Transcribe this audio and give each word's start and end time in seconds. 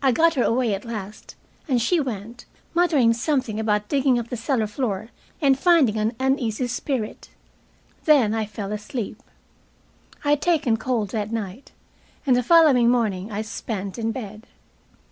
I 0.00 0.12
got 0.12 0.34
her 0.34 0.44
away 0.44 0.74
at 0.74 0.84
last, 0.84 1.34
and 1.66 1.82
she 1.82 1.98
went, 1.98 2.44
muttering 2.72 3.12
something 3.12 3.58
about 3.58 3.88
digging 3.88 4.16
up 4.16 4.28
the 4.28 4.36
cellar 4.36 4.68
floor 4.68 5.08
and 5.42 5.58
finding 5.58 5.96
an 5.96 6.14
uneasy 6.20 6.68
spirit. 6.68 7.30
Then 8.04 8.32
I 8.32 8.46
fell 8.46 8.70
asleep. 8.70 9.20
I 10.24 10.30
had 10.30 10.40
taken 10.40 10.76
cold 10.76 11.10
that 11.10 11.32
night, 11.32 11.72
and 12.24 12.36
the 12.36 12.44
following 12.44 12.88
morning 12.88 13.32
I 13.32 13.42
spent 13.42 13.98
in 13.98 14.12
bed. 14.12 14.46